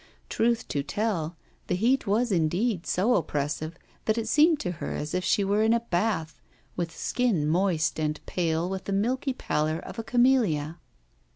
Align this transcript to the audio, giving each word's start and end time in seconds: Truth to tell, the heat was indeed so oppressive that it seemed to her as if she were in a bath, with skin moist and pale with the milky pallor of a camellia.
Truth 0.29 0.67
to 0.69 0.81
tell, 0.81 1.37
the 1.67 1.75
heat 1.75 2.07
was 2.07 2.31
indeed 2.31 2.87
so 2.87 3.13
oppressive 3.13 3.77
that 4.05 4.17
it 4.17 4.27
seemed 4.27 4.59
to 4.61 4.71
her 4.81 4.93
as 4.93 5.13
if 5.13 5.23
she 5.23 5.43
were 5.43 5.61
in 5.61 5.73
a 5.73 5.79
bath, 5.81 6.41
with 6.75 6.91
skin 6.97 7.45
moist 7.47 7.99
and 7.99 8.19
pale 8.25 8.67
with 8.67 8.85
the 8.85 8.93
milky 8.93 9.33
pallor 9.33 9.77
of 9.77 9.99
a 9.99 10.03
camellia. 10.03 10.79